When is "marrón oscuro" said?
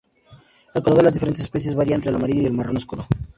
2.53-3.05